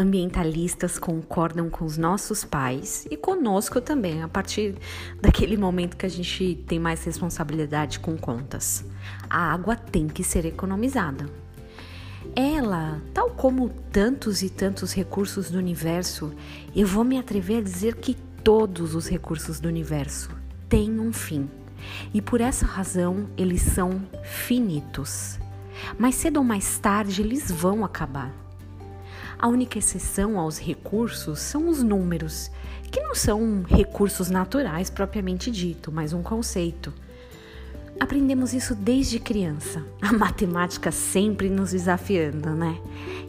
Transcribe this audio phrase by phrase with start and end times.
[0.00, 4.74] ambientalistas concordam com os nossos pais e conosco também, a partir
[5.20, 8.84] daquele momento que a gente tem mais responsabilidade com contas.
[9.28, 11.28] A água tem que ser economizada.
[12.34, 16.32] Ela, tal como tantos e tantos recursos do universo,
[16.74, 20.30] eu vou me atrever a dizer que todos os recursos do universo
[20.68, 21.48] têm um fim.
[22.14, 25.38] E por essa razão eles são finitos.
[25.98, 28.49] Mais cedo ou mais tarde eles vão acabar.
[29.40, 32.50] A única exceção aos recursos são os números,
[32.90, 36.92] que não são recursos naturais propriamente dito, mas um conceito.
[37.98, 42.78] Aprendemos isso desde criança, a matemática sempre nos desafiando, né?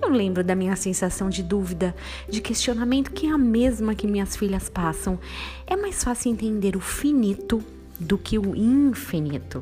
[0.00, 1.92] Eu lembro da minha sensação de dúvida,
[2.28, 5.18] de questionamento, que é a mesma que minhas filhas passam.
[5.66, 7.60] É mais fácil entender o finito
[7.98, 9.60] do que o infinito.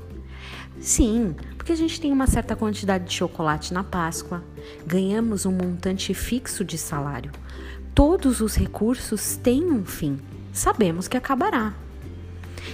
[0.85, 4.45] Sim, porque a gente tem uma certa quantidade de chocolate na Páscoa,
[4.87, 7.33] ganhamos um montante fixo de salário.
[7.95, 10.21] Todos os recursos têm um fim,
[10.53, 11.73] sabemos que acabará.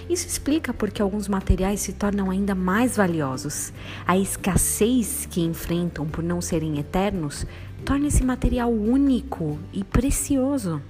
[0.08, 3.72] Isso explica porque alguns materiais se tornam ainda mais valiosos.
[4.04, 7.46] A escassez que enfrentam por não serem eternos
[7.84, 10.82] torna esse material único e precioso.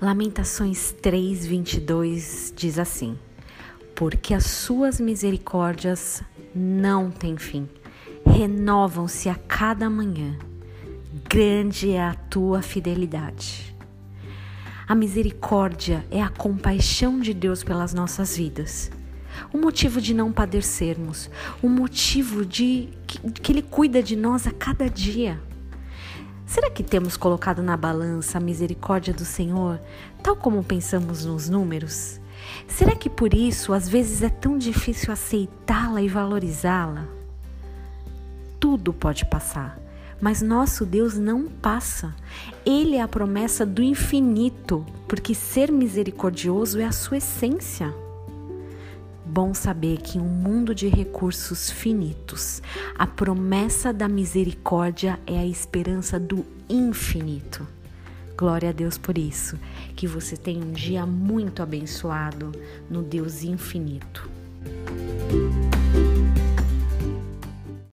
[0.00, 3.18] Lamentações 3:22 diz assim:
[3.94, 6.22] Porque as suas misericórdias
[6.54, 7.68] não têm fim,
[8.26, 10.36] renovam-se a cada manhã.
[11.28, 13.74] Grande é a tua fidelidade.
[14.86, 18.90] A misericórdia é a compaixão de Deus pelas nossas vidas.
[19.52, 21.30] O motivo de não padecermos,
[21.62, 25.40] o motivo de que, que Ele cuida de nós a cada dia.
[26.44, 29.80] Será que temos colocado na balança a misericórdia do Senhor,
[30.22, 32.20] tal como pensamos nos números?
[32.66, 37.06] Será que por isso às vezes é tão difícil aceitá-la e valorizá-la?
[38.58, 39.78] Tudo pode passar,
[40.20, 42.14] mas nosso Deus não passa.
[42.64, 47.94] Ele é a promessa do infinito, porque ser misericordioso é a sua essência.
[49.26, 52.62] Bom saber que em um mundo de recursos finitos,
[52.96, 57.66] a promessa da misericórdia é a esperança do infinito.
[58.36, 59.58] Glória a Deus por isso.
[59.94, 62.52] Que você tenha um dia muito abençoado
[62.90, 64.28] no Deus infinito.